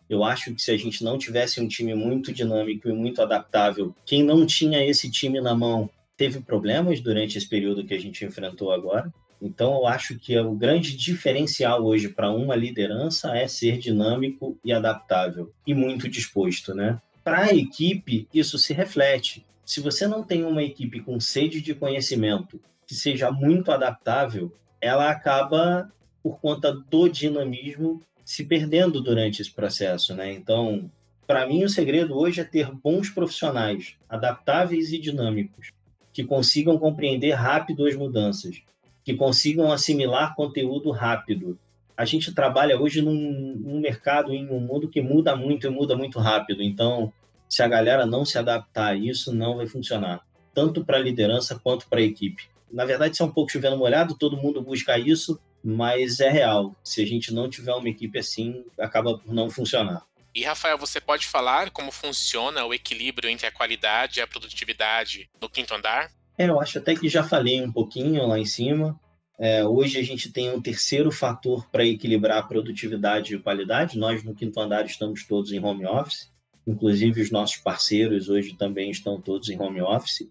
Eu 0.08 0.22
acho 0.22 0.54
que 0.54 0.62
se 0.62 0.70
a 0.70 0.76
gente 0.76 1.02
não 1.02 1.18
tivesse 1.18 1.60
um 1.60 1.68
time 1.68 1.94
muito 1.94 2.32
dinâmico 2.32 2.88
e 2.88 2.92
muito 2.92 3.20
adaptável, 3.20 3.94
quem 4.04 4.22
não 4.22 4.46
tinha 4.46 4.84
esse 4.84 5.10
time 5.10 5.40
na 5.40 5.54
mão 5.54 5.90
teve 6.16 6.40
problemas 6.40 7.00
durante 7.00 7.36
esse 7.36 7.48
período 7.48 7.84
que 7.84 7.94
a 7.94 8.00
gente 8.00 8.24
enfrentou 8.24 8.72
agora. 8.72 9.12
Então, 9.40 9.74
eu 9.74 9.86
acho 9.86 10.18
que 10.18 10.38
o 10.38 10.52
grande 10.52 10.96
diferencial 10.96 11.84
hoje 11.84 12.08
para 12.08 12.30
uma 12.30 12.56
liderança 12.56 13.36
é 13.36 13.46
ser 13.46 13.78
dinâmico 13.78 14.58
e 14.64 14.72
adaptável 14.72 15.52
e 15.66 15.74
muito 15.74 16.08
disposto, 16.08 16.74
né? 16.74 16.98
Para 17.22 17.42
a 17.42 17.54
equipe, 17.54 18.26
isso 18.32 18.56
se 18.56 18.72
reflete. 18.72 19.44
Se 19.64 19.80
você 19.80 20.06
não 20.06 20.22
tem 20.22 20.44
uma 20.44 20.62
equipe 20.62 21.00
com 21.00 21.20
sede 21.20 21.60
de 21.60 21.74
conhecimento 21.74 22.60
que 22.86 22.94
seja 22.94 23.30
muito 23.30 23.72
adaptável, 23.72 24.52
ela 24.80 25.10
acaba, 25.10 25.92
por 26.22 26.40
conta 26.40 26.72
do 26.72 27.08
dinamismo, 27.08 28.00
se 28.26 28.44
perdendo 28.44 29.00
durante 29.00 29.40
esse 29.40 29.50
processo, 29.50 30.14
né? 30.14 30.30
Então, 30.34 30.90
para 31.26 31.46
mim, 31.46 31.64
o 31.64 31.68
segredo 31.70 32.18
hoje 32.18 32.42
é 32.42 32.44
ter 32.44 32.70
bons 32.70 33.08
profissionais, 33.08 33.94
adaptáveis 34.06 34.92
e 34.92 34.98
dinâmicos, 34.98 35.72
que 36.12 36.24
consigam 36.24 36.76
compreender 36.76 37.32
rápido 37.32 37.86
as 37.86 37.96
mudanças 37.96 38.60
que 39.06 39.14
consigam 39.14 39.70
assimilar 39.70 40.34
conteúdo 40.34 40.90
rápido. 40.90 41.56
A 41.96 42.04
gente 42.04 42.34
trabalha 42.34 42.76
hoje 42.76 43.00
num, 43.00 43.54
num 43.56 43.78
mercado, 43.78 44.34
em 44.34 44.50
um 44.50 44.58
mundo 44.58 44.88
que 44.88 45.00
muda 45.00 45.36
muito 45.36 45.64
e 45.64 45.70
muda 45.70 45.96
muito 45.96 46.18
rápido. 46.18 46.60
Então, 46.60 47.12
se 47.48 47.62
a 47.62 47.68
galera 47.68 48.04
não 48.04 48.24
se 48.24 48.36
adaptar 48.36 48.88
a 48.88 48.96
isso, 48.96 49.32
não 49.32 49.58
vai 49.58 49.66
funcionar, 49.68 50.26
tanto 50.52 50.84
para 50.84 50.96
a 50.96 51.00
liderança 51.00 51.54
quanto 51.54 51.86
para 51.88 52.00
a 52.00 52.02
equipe. 52.02 52.48
Na 52.68 52.84
verdade, 52.84 53.14
isso 53.14 53.22
é 53.22 53.26
um 53.26 53.30
pouco 53.30 53.52
chovendo 53.52 53.76
molhado, 53.78 54.18
todo 54.18 54.36
mundo 54.36 54.60
busca 54.60 54.98
isso, 54.98 55.38
mas 55.66 56.20
é 56.20 56.30
real. 56.30 56.76
Se 56.84 57.02
a 57.02 57.04
gente 57.04 57.34
não 57.34 57.50
tiver 57.50 57.74
uma 57.74 57.88
equipe 57.88 58.16
assim, 58.16 58.64
acaba 58.78 59.18
por 59.18 59.34
não 59.34 59.50
funcionar. 59.50 60.06
E 60.32 60.44
Rafael, 60.44 60.78
você 60.78 61.00
pode 61.00 61.26
falar 61.26 61.72
como 61.72 61.90
funciona 61.90 62.64
o 62.64 62.72
equilíbrio 62.72 63.28
entre 63.28 63.48
a 63.48 63.50
qualidade 63.50 64.20
e 64.20 64.22
a 64.22 64.28
produtividade 64.28 65.28
no 65.40 65.48
quinto 65.48 65.74
andar? 65.74 66.08
É, 66.38 66.48
eu 66.48 66.60
acho 66.60 66.78
até 66.78 66.94
que 66.94 67.08
já 67.08 67.24
falei 67.24 67.60
um 67.60 67.72
pouquinho 67.72 68.24
lá 68.28 68.38
em 68.38 68.44
cima. 68.44 68.96
É, 69.40 69.66
hoje 69.66 69.98
a 69.98 70.04
gente 70.04 70.30
tem 70.30 70.52
um 70.52 70.62
terceiro 70.62 71.10
fator 71.10 71.68
para 71.68 71.84
equilibrar 71.84 72.38
a 72.38 72.46
produtividade 72.46 73.34
e 73.34 73.38
qualidade. 73.40 73.98
Nós 73.98 74.22
no 74.22 74.36
quinto 74.36 74.60
andar 74.60 74.86
estamos 74.86 75.24
todos 75.24 75.50
em 75.50 75.58
home 75.58 75.84
office, 75.84 76.30
inclusive 76.64 77.20
os 77.20 77.32
nossos 77.32 77.56
parceiros 77.56 78.28
hoje 78.28 78.54
também 78.54 78.88
estão 78.88 79.20
todos 79.20 79.48
em 79.48 79.60
home 79.60 79.82
office. 79.82 80.28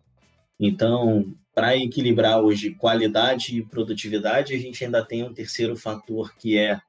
Então, 0.57 1.35
para 1.55 1.77
equilibrar 1.77 2.41
hoje 2.41 2.71
qualidade 2.71 3.57
e 3.57 3.65
produtividade, 3.65 4.53
a 4.53 4.59
gente 4.59 4.83
ainda 4.83 5.03
tem 5.03 5.23
um 5.23 5.33
terceiro 5.33 5.77
fator 5.77 6.35
que 6.35 6.57
é 6.57 6.81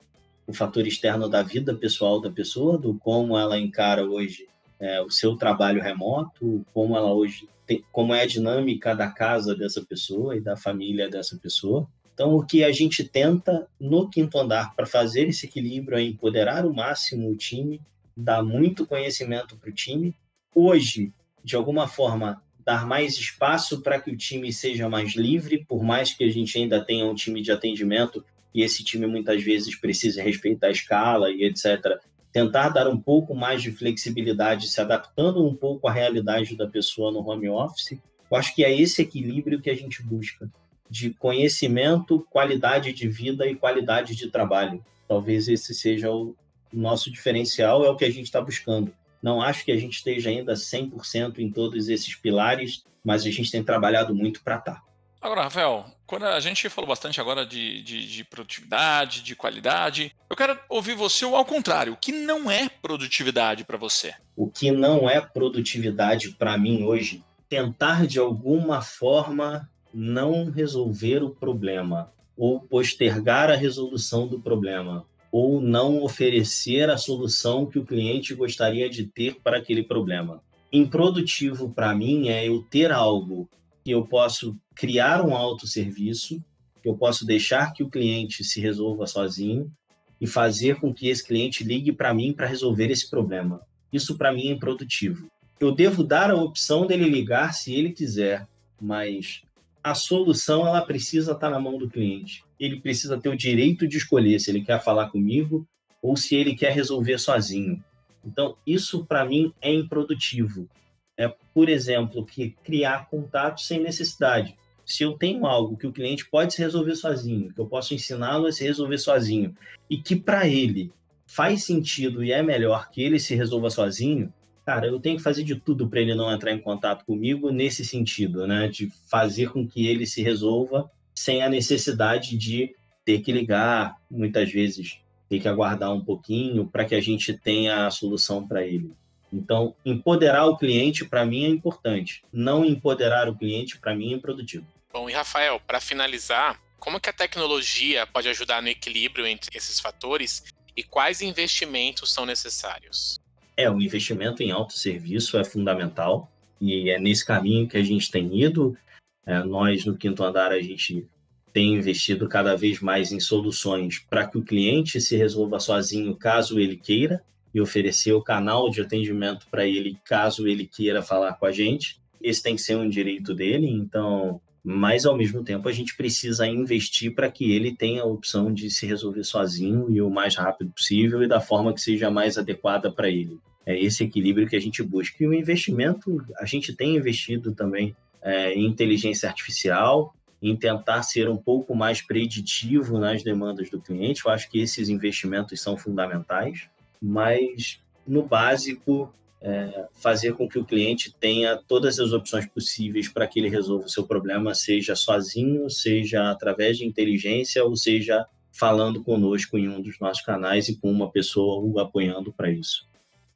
o 0.45 0.53
fator 0.53 0.85
externo 0.85 1.29
da 1.29 1.41
vida 1.41 1.73
pessoal 1.73 2.21
da 2.21 2.31
pessoa, 2.31 2.77
do 2.77 2.95
como 2.95 3.39
ela 3.39 3.57
encara 3.57 4.05
hoje 4.05 4.49
é, 4.81 5.01
o 5.01 5.09
seu 5.09 5.37
trabalho 5.37 5.81
remoto, 5.81 6.67
como 6.75 6.97
ela 6.97 7.13
hoje 7.13 7.49
tem, 7.65 7.85
como 7.93 8.13
é 8.13 8.23
a 8.23 8.27
dinâmica 8.27 8.95
da 8.95 9.09
casa 9.09 9.55
dessa 9.55 9.85
pessoa 9.85 10.37
e 10.37 10.41
da 10.41 10.57
família 10.57 11.09
dessa 11.09 11.37
pessoa. 11.37 11.89
Então, 12.13 12.35
o 12.35 12.45
que 12.45 12.65
a 12.65 12.73
gente 12.73 13.05
tenta 13.05 13.69
no 13.79 14.09
quinto 14.09 14.39
andar 14.39 14.75
para 14.75 14.87
fazer 14.87 15.29
esse 15.29 15.47
equilíbrio 15.47 15.99
é 15.99 16.03
empoderar 16.03 16.67
o 16.67 16.75
máximo 16.75 17.31
o 17.31 17.37
time, 17.37 17.81
dar 18.17 18.43
muito 18.43 18.87
conhecimento 18.87 19.57
para 19.57 19.71
o 19.71 19.75
time. 19.75 20.15
Hoje, 20.55 21.13
de 21.45 21.55
alguma 21.55 21.87
forma, 21.87 22.43
dar 22.67 22.85
mais 22.85 23.15
espaço 23.15 23.81
para 23.81 24.01
que 24.01 24.11
o 24.11 24.17
time 24.17 24.53
seja 24.53 24.89
mais 24.89 25.15
livre, 25.15 25.65
por 25.67 25.83
mais 25.83 26.13
que 26.13 26.25
a 26.25 26.29
gente 26.29 26.59
ainda 26.59 26.85
tenha 26.85 27.07
um 27.07 27.15
time 27.15 27.41
de 27.41 27.53
atendimento 27.53 28.25
e 28.53 28.63
esse 28.63 28.83
time 28.83 29.07
muitas 29.07 29.43
vezes 29.43 29.75
precise 29.77 30.21
respeitar 30.21 30.67
a 30.67 30.73
escala 30.73 31.31
e 31.31 31.45
etc 31.45 32.01
tentar 32.37 32.69
dar 32.69 32.87
um 32.87 33.01
pouco 33.01 33.35
mais 33.35 33.63
de 33.63 33.73
flexibilidade, 33.73 34.69
se 34.69 34.79
adaptando 34.79 35.43
um 35.43 35.57
pouco 35.57 35.89
à 35.89 35.93
realidade 35.93 36.55
da 36.55 36.67
pessoa 36.67 37.11
no 37.11 37.27
home 37.27 37.49
office. 37.49 37.99
Eu 38.31 38.37
acho 38.37 38.55
que 38.55 38.63
é 38.63 38.79
esse 38.79 39.01
equilíbrio 39.01 39.59
que 39.59 39.71
a 39.71 39.75
gente 39.75 40.03
busca 40.03 40.47
de 40.91 41.15
conhecimento, 41.15 42.27
qualidade 42.29 42.93
de 42.93 43.09
vida 43.09 43.47
e 43.47 43.55
qualidade 43.55 44.15
de 44.15 44.29
trabalho. 44.29 44.85
Talvez 45.09 45.49
esse 45.49 45.73
seja 45.73 46.11
o 46.13 46.37
nosso 46.71 47.11
diferencial, 47.11 47.83
é 47.87 47.89
o 47.89 47.97
que 47.97 48.05
a 48.05 48.11
gente 48.11 48.27
está 48.27 48.43
buscando. 48.43 48.93
Não 49.27 49.43
acho 49.43 49.65
que 49.65 49.73
a 49.73 49.77
gente 49.77 49.95
esteja 49.95 50.31
ainda 50.31 50.53
100% 50.53 51.41
em 51.41 51.51
todos 51.51 51.89
esses 51.89 52.15
pilares, 52.15 52.85
mas 53.03 53.27
a 53.27 53.31
gente 53.33 53.51
tem 53.51 53.61
trabalhado 53.61 54.15
muito 54.15 54.41
para 54.41 54.55
estar. 54.55 54.75
Tá. 54.75 54.83
Agora, 55.21 55.43
Rafael, 55.43 55.85
quando 56.07 56.27
a 56.27 56.39
gente 56.39 56.69
falou 56.69 56.87
bastante 56.87 57.21
agora 57.21 57.45
de, 57.45 57.83
de, 57.83 58.07
de, 58.07 58.23
produtividade, 58.23 59.25
de 59.25 59.35
qualidade, 59.35 60.15
eu 60.31 60.37
quero 60.37 60.57
ouvir 60.69 60.95
você 60.95 61.25
ao 61.25 61.45
contrário. 61.45 61.95
O 61.95 61.97
que 61.97 62.13
não 62.13 62.49
é 62.49 62.69
produtividade 62.69 63.65
para 63.65 63.77
você? 63.77 64.15
O 64.37 64.49
que 64.49 64.71
não 64.71 65.11
é 65.11 65.21
produtividade 65.21 66.31
para 66.31 66.57
mim 66.57 66.85
hoje? 66.85 67.25
Tentar 67.49 68.07
de 68.07 68.21
alguma 68.21 68.81
forma 68.81 69.69
não 69.93 70.53
resolver 70.53 71.25
o 71.25 71.31
problema, 71.31 72.13
ou 72.37 72.61
postergar 72.61 73.51
a 73.51 73.57
resolução 73.57 74.29
do 74.29 74.39
problema, 74.39 75.05
ou 75.39 75.61
não 75.61 76.03
oferecer 76.03 76.89
a 76.89 76.97
solução 76.97 77.67
que 77.67 77.79
o 77.79 77.85
cliente 77.85 78.35
gostaria 78.35 78.89
de 78.89 79.05
ter 79.05 79.35
para 79.43 79.59
aquele 79.59 79.83
problema. 79.83 80.43
Improdutivo 80.73 81.69
para 81.69 81.95
mim 81.95 82.29
é 82.31 82.49
eu 82.49 82.63
ter 82.63 82.91
algo 82.91 83.47
que 83.85 83.91
eu 83.91 84.07
posso 84.07 84.57
criar 84.75 85.23
um 85.23 85.37
autosserviço, 85.37 86.43
que 86.83 86.89
eu 86.89 86.97
posso 86.97 87.27
deixar 87.27 87.75
que 87.75 87.83
o 87.83 87.91
cliente 87.91 88.43
se 88.43 88.63
resolva 88.63 89.07
sozinho 89.07 89.71
e 90.19 90.27
fazer 90.27 90.77
com 90.77 90.91
que 90.91 91.09
esse 91.09 91.23
cliente 91.23 91.63
ligue 91.63 91.93
para 91.93 92.15
mim 92.15 92.33
para 92.33 92.47
resolver 92.47 92.91
esse 92.91 93.11
problema. 93.11 93.61
Isso 93.93 94.17
para 94.17 94.33
mim 94.33 94.49
é 94.49 94.53
improdutivo. 94.53 95.31
Eu 95.61 95.71
devo 95.71 96.03
dar 96.03 96.31
a 96.31 96.35
opção 96.35 96.87
dele 96.87 97.11
ligar 97.11 97.53
se 97.53 97.75
ele 97.75 97.93
quiser, 97.93 98.49
mas 98.81 99.43
a 99.85 99.95
solução 99.95 100.67
ela 100.67 100.81
precisa 100.81 101.33
estar 101.33 101.49
tá 101.49 101.51
na 101.51 101.61
mão 101.61 101.77
do 101.77 101.91
cliente. 101.91 102.46
Ele 102.59 102.81
precisa 102.81 103.19
ter 103.19 103.29
o 103.29 103.37
direito 103.37 103.87
de 103.87 103.97
escolher 103.97 104.39
se 104.39 104.51
ele 104.51 104.63
quer 104.63 104.83
falar 104.83 105.11
comigo 105.11 105.67
ou 106.03 106.17
se 106.17 106.35
ele 106.35 106.55
quer 106.55 106.73
resolver 106.73 107.19
sozinho. 107.19 107.83
Então, 108.25 108.57
isso 108.67 109.05
para 109.05 109.25
mim 109.25 109.53
é 109.61 109.73
improdutivo 109.73 110.69
é, 111.17 111.33
por 111.55 111.69
exemplo, 111.69 112.25
que 112.25 112.51
criar 112.63 113.09
contatos 113.09 113.67
sem 113.67 113.81
necessidade. 113.81 114.57
Se 114.85 115.03
eu 115.03 115.15
tenho 115.15 115.47
algo 115.47 115.77
que 115.77 115.87
o 115.87 115.93
cliente 115.93 116.29
pode 116.29 116.55
se 116.55 116.61
resolver 116.61 116.95
sozinho, 116.95 117.53
que 117.53 117.61
eu 117.61 117.67
posso 117.67 117.95
ensiná-lo 117.95 118.47
a 118.47 118.53
se 118.53 118.63
resolver 118.63 118.99
sozinho, 118.99 119.57
e 119.91 119.97
que 119.97 120.15
para 120.15 120.47
ele 120.47 120.93
faz 121.27 121.65
sentido 121.65 122.23
e 122.23 122.33
é 122.33 122.43
melhor 122.43 122.91
que 122.91 123.03
ele 123.03 123.19
se 123.19 123.35
resolva 123.35 123.69
sozinho, 123.71 124.33
cara, 124.65 124.87
eu 124.87 125.01
tenho 125.01 125.17
que 125.17 125.23
fazer 125.23 125.43
de 125.43 125.57
tudo 125.57 125.89
para 125.89 126.01
ele 126.01 126.15
não 126.15 126.31
entrar 126.31 126.53
em 126.53 126.61
contato 126.61 127.05
comigo 127.05 127.51
nesse 127.51 127.85
sentido, 127.85 128.47
né? 128.47 128.69
De 128.69 128.91
fazer 129.11 129.51
com 129.51 129.67
que 129.67 129.87
ele 129.87 130.07
se 130.07 130.23
resolva 130.23 130.91
sem 131.17 131.43
a 131.43 131.49
necessidade 131.49 132.37
de 132.37 132.77
ter 133.05 133.21
que 133.21 133.33
ligar, 133.33 133.97
muitas 134.11 134.51
vezes 134.53 135.01
ter 135.29 135.41
que 135.41 135.49
aguardar 135.49 135.93
um 135.93 136.05
pouquinho 136.05 136.67
para 136.67 136.85
que 136.85 136.95
a 136.95 137.01
gente 137.01 137.33
tenha 137.33 137.87
a 137.87 137.91
solução 137.91 138.47
para 138.47 138.65
ele. 138.65 138.93
Então, 139.33 139.75
empoderar 139.85 140.47
o 140.47 140.57
cliente, 140.57 141.05
para 141.05 141.25
mim, 141.25 141.45
é 141.45 141.49
importante. 141.49 142.23
Não 142.33 142.65
empoderar 142.65 143.29
o 143.29 143.37
cliente, 143.37 143.79
para 143.79 143.95
mim, 143.95 144.13
é 144.13 144.17
improdutivo. 144.17 144.67
Bom, 144.93 145.11
e 145.11 145.13
Rafael, 145.13 145.61
para 145.67 145.81
finalizar, 145.81 146.61
como 146.79 147.01
que 147.01 147.11
a 147.11 147.13
tecnologia 147.13 148.07
pode 148.07 148.29
ajudar 148.29 148.63
no 148.63 148.69
equilíbrio 148.69 149.27
entre 149.27 149.57
esses 149.57 149.81
fatores 149.81 150.45
e 150.77 150.83
quais 150.83 151.23
investimentos 151.23 152.13
são 152.13 152.25
necessários? 152.25 153.21
É, 153.57 153.71
o 153.71 153.81
investimento 153.81 154.43
em 154.43 154.51
autosserviço 154.51 155.39
é 155.39 155.45
fundamental 155.45 156.31
e 156.61 156.91
é 156.91 156.99
nesse 156.99 157.25
caminho 157.25 157.69
que 157.69 157.77
a 157.77 157.83
gente 157.83 158.11
tem 158.11 158.43
ido. 158.43 158.77
É, 159.27 159.43
nós, 159.43 159.85
no 159.85 159.97
Quinto 159.97 160.23
Andar, 160.23 160.53
a 160.53 160.61
gente 160.61 161.05
tem 161.53 161.75
investido 161.75 162.29
cada 162.29 162.55
vez 162.55 162.81
mais 162.81 163.11
em 163.11 163.19
soluções 163.19 163.99
para 163.99 164.27
que 164.27 164.39
o 164.39 164.43
cliente 164.43 165.01
se 165.01 165.17
resolva 165.17 165.59
sozinho, 165.59 166.15
caso 166.15 166.61
ele 166.61 166.77
queira, 166.77 167.23
e 167.53 167.61
oferecer 167.61 168.13
o 168.13 168.23
canal 168.23 168.69
de 168.69 168.83
atendimento 168.83 169.47
para 169.51 169.67
ele, 169.67 169.99
caso 170.05 170.47
ele 170.47 170.67
queira 170.67 171.01
falar 171.01 171.33
com 171.33 171.47
a 171.47 171.53
gente. 171.53 171.99
Esse 172.23 172.43
tem 172.43 172.55
que 172.55 172.61
ser 172.61 172.77
um 172.77 172.87
direito 172.87 173.35
dele, 173.35 173.67
então, 173.67 174.39
mas 174.63 175.07
ao 175.07 175.17
mesmo 175.17 175.43
tempo 175.43 175.67
a 175.67 175.73
gente 175.73 175.97
precisa 175.97 176.47
investir 176.47 177.15
para 177.15 177.31
que 177.31 177.51
ele 177.51 177.75
tenha 177.75 178.03
a 178.03 178.07
opção 178.07 178.53
de 178.53 178.69
se 178.69 178.85
resolver 178.85 179.25
sozinho 179.25 179.87
e 179.91 180.03
o 180.03 180.11
mais 180.11 180.37
rápido 180.37 180.71
possível 180.71 181.23
e 181.23 181.29
da 181.29 181.41
forma 181.41 181.73
que 181.73 181.81
seja 181.81 182.11
mais 182.11 182.37
adequada 182.37 182.93
para 182.93 183.09
ele. 183.09 183.39
É 183.65 183.77
esse 183.83 184.05
equilíbrio 184.05 184.47
que 184.47 184.57
a 184.57 184.61
gente 184.61 184.83
busca. 184.83 185.17
E 185.25 185.27
o 185.27 185.33
investimento, 185.33 186.23
a 186.39 186.45
gente 186.45 186.75
tem 186.75 186.97
investido 186.97 187.53
também 187.53 187.97
é, 188.27 188.53
em 188.55 188.67
inteligência 188.67 189.29
artificial, 189.29 190.13
em 190.43 190.57
tentar 190.57 191.05
ser 191.05 191.29
um 191.29 191.37
pouco 191.37 191.77
mais 191.77 192.03
preditivo 192.03 192.99
nas 192.99 193.23
demandas 193.23 193.71
do 193.71 193.81
cliente. 193.81 194.23
Eu 194.25 194.33
acho 194.33 194.51
que 194.51 194.59
esses 194.59 194.89
investimentos 194.89 195.61
são 195.61 195.77
fundamentais, 195.77 196.69
mas 197.01 197.81
no 198.05 198.25
básico, 198.25 199.15
é, 199.41 199.87
fazer 199.95 200.33
com 200.33 200.49
que 200.49 200.59
o 200.59 200.65
cliente 200.65 201.15
tenha 201.21 201.57
todas 201.57 202.01
as 202.01 202.13
opções 202.13 202.47
possíveis 202.47 203.09
para 203.09 203.29
que 203.29 203.39
ele 203.39 203.49
resolva 203.49 203.87
o 203.87 203.91
seu 203.91 204.05
problema, 204.05 204.55
seja 204.55 204.97
sozinho, 204.97 205.71
seja 205.71 206.29
através 206.29 206.79
de 206.79 206.85
inteligência, 206.85 207.65
ou 207.65 207.77
seja 207.77 208.27
falando 208.51 209.05
conosco 209.05 209.57
em 209.57 209.69
um 209.69 209.81
dos 209.81 210.01
nossos 210.01 210.25
canais 210.25 210.69
e 210.69 210.77
com 210.77 210.91
uma 210.91 211.11
pessoa 211.11 211.63
o 211.63 211.79
apoiando 211.79 212.33
para 212.33 212.51
isso. 212.51 212.89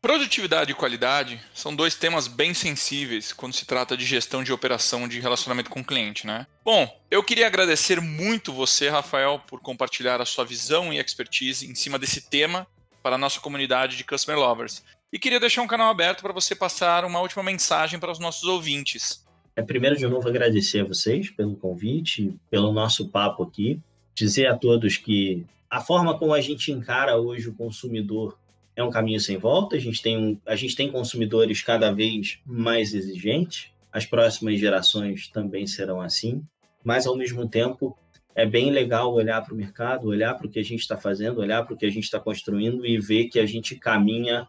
Produtividade 0.02 0.72
e 0.72 0.74
qualidade 0.74 1.38
são 1.54 1.76
dois 1.76 1.94
temas 1.94 2.26
bem 2.26 2.54
sensíveis 2.54 3.34
quando 3.34 3.52
se 3.52 3.66
trata 3.66 3.94
de 3.94 4.06
gestão 4.06 4.42
de 4.42 4.50
operação 4.50 5.06
de 5.06 5.20
relacionamento 5.20 5.68
com 5.68 5.80
o 5.80 5.84
cliente, 5.84 6.26
né? 6.26 6.46
Bom, 6.64 6.88
eu 7.10 7.22
queria 7.22 7.46
agradecer 7.46 8.00
muito 8.00 8.50
você, 8.50 8.88
Rafael, 8.88 9.42
por 9.46 9.60
compartilhar 9.60 10.18
a 10.18 10.24
sua 10.24 10.42
visão 10.42 10.90
e 10.90 10.98
expertise 10.98 11.70
em 11.70 11.74
cima 11.74 11.98
desse 11.98 12.30
tema 12.30 12.66
para 13.02 13.16
a 13.16 13.18
nossa 13.18 13.40
comunidade 13.40 13.98
de 13.98 14.04
Customer 14.04 14.40
Lovers. 14.40 14.82
E 15.12 15.18
queria 15.18 15.38
deixar 15.38 15.60
um 15.60 15.66
canal 15.66 15.90
aberto 15.90 16.22
para 16.22 16.32
você 16.32 16.54
passar 16.54 17.04
uma 17.04 17.20
última 17.20 17.42
mensagem 17.42 18.00
para 18.00 18.10
os 18.10 18.18
nossos 18.18 18.44
ouvintes. 18.44 19.22
É 19.54 19.60
primeiro 19.60 19.98
de 19.98 20.06
novo 20.06 20.26
agradecer 20.26 20.80
a 20.80 20.84
vocês 20.84 21.28
pelo 21.28 21.56
convite, 21.56 22.34
pelo 22.50 22.72
nosso 22.72 23.10
papo 23.10 23.42
aqui, 23.42 23.78
dizer 24.14 24.46
a 24.46 24.56
todos 24.56 24.96
que 24.96 25.44
a 25.68 25.82
forma 25.82 26.18
como 26.18 26.32
a 26.32 26.40
gente 26.40 26.72
encara 26.72 27.18
hoje 27.18 27.50
o 27.50 27.54
consumidor 27.54 28.38
é 28.80 28.84
um 28.84 28.90
caminho 28.90 29.20
sem 29.20 29.36
volta. 29.36 29.76
A 29.76 29.78
gente 29.78 30.02
tem, 30.02 30.16
um, 30.16 30.38
a 30.46 30.56
gente 30.56 30.74
tem 30.74 30.90
consumidores 30.90 31.62
cada 31.62 31.92
vez 31.92 32.40
mais 32.44 32.94
exigentes. 32.94 33.70
As 33.92 34.06
próximas 34.06 34.58
gerações 34.58 35.28
também 35.28 35.66
serão 35.66 36.00
assim. 36.00 36.42
Mas, 36.84 37.06
ao 37.06 37.16
mesmo 37.16 37.48
tempo, 37.48 37.96
é 38.34 38.46
bem 38.46 38.70
legal 38.70 39.12
olhar 39.12 39.42
para 39.42 39.52
o 39.52 39.56
mercado, 39.56 40.08
olhar 40.08 40.34
para 40.34 40.46
o 40.46 40.50
que 40.50 40.58
a 40.58 40.64
gente 40.64 40.80
está 40.80 40.96
fazendo, 40.96 41.40
olhar 41.40 41.64
para 41.64 41.74
o 41.74 41.76
que 41.76 41.86
a 41.86 41.90
gente 41.90 42.04
está 42.04 42.18
construindo 42.18 42.86
e 42.86 42.98
ver 42.98 43.28
que 43.28 43.38
a 43.38 43.46
gente 43.46 43.76
caminha 43.76 44.48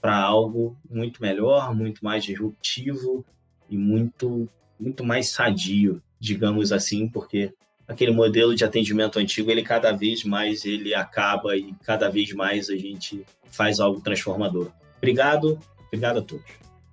para 0.00 0.16
algo 0.16 0.76
muito 0.88 1.20
melhor, 1.20 1.74
muito 1.74 2.04
mais 2.04 2.24
disruptivo 2.24 3.24
e 3.68 3.76
muito, 3.76 4.48
muito 4.78 5.04
mais 5.04 5.28
sadio, 5.28 6.02
digamos 6.18 6.72
assim, 6.72 7.08
porque 7.08 7.52
aquele 7.88 8.12
modelo 8.12 8.54
de 8.54 8.64
atendimento 8.64 9.18
antigo, 9.18 9.50
ele 9.50 9.62
cada 9.62 9.90
vez 9.92 10.22
mais 10.22 10.64
ele 10.64 10.94
acaba 10.94 11.56
e 11.56 11.74
cada 11.84 12.10
vez 12.10 12.32
mais 12.32 12.68
a 12.68 12.76
gente 12.76 13.24
faz 13.50 13.80
algo 13.80 14.00
transformador. 14.00 14.70
Obrigado, 14.98 15.58
obrigado 15.86 16.18
a 16.18 16.22
todos. 16.22 16.44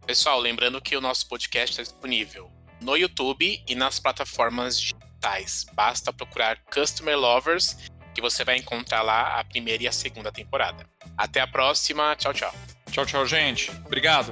Pessoal, 0.07 0.39
lembrando 0.39 0.81
que 0.81 0.95
o 0.95 1.01
nosso 1.01 1.27
podcast 1.27 1.71
está 1.71 1.83
disponível 1.83 2.49
no 2.81 2.95
YouTube 2.95 3.61
e 3.67 3.75
nas 3.75 3.99
plataformas 3.99 4.79
digitais. 4.79 5.65
Basta 5.73 6.13
procurar 6.13 6.59
Customer 6.71 7.17
Lovers 7.17 7.77
que 8.13 8.21
você 8.21 8.45
vai 8.45 8.55
encontrar 8.57 9.01
lá 9.01 9.39
a 9.39 9.43
primeira 9.43 9.83
e 9.83 9.87
a 9.87 9.91
segunda 9.91 10.31
temporada. 10.31 10.87
Até 11.17 11.41
a 11.41 11.47
próxima, 11.47 12.15
tchau, 12.15 12.33
tchau. 12.33 12.53
Tchau, 12.89 13.05
tchau, 13.05 13.25
gente. 13.25 13.69
Obrigado. 13.85 14.31